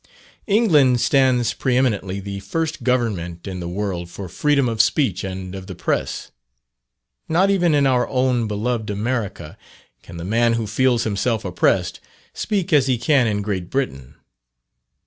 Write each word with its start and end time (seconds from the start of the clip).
England 0.47 0.99
stands 0.99 1.53
pre 1.53 1.77
eminently 1.77 2.19
the 2.19 2.39
first 2.39 2.81
government 2.81 3.45
in 3.45 3.59
the 3.59 3.67
world 3.69 4.09
for 4.09 4.27
freedom 4.27 4.67
of 4.67 4.81
speech 4.81 5.23
and 5.23 5.53
of 5.53 5.67
the 5.67 5.75
press. 5.75 6.31
Not 7.29 7.51
even 7.51 7.75
in 7.75 7.85
our 7.85 8.07
own 8.09 8.47
beloved 8.47 8.89
America, 8.89 9.59
can 10.01 10.17
the 10.17 10.25
man 10.25 10.53
who 10.53 10.65
feels 10.65 11.03
himself 11.03 11.45
oppressed 11.45 11.99
speak 12.33 12.73
as 12.73 12.87
he 12.87 12.97
can 12.97 13.27
in 13.27 13.43
Great 13.43 13.69
Britain. 13.69 14.15